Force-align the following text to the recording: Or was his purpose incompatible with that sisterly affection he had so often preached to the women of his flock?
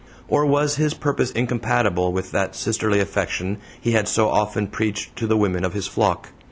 Or 0.27 0.47
was 0.47 0.77
his 0.77 0.95
purpose 0.95 1.29
incompatible 1.29 2.11
with 2.11 2.31
that 2.31 2.55
sisterly 2.55 2.99
affection 2.99 3.57
he 3.79 3.91
had 3.91 4.07
so 4.07 4.29
often 4.29 4.65
preached 4.65 5.15
to 5.17 5.27
the 5.27 5.37
women 5.37 5.63
of 5.63 5.73
his 5.73 5.85
flock? 5.85 6.29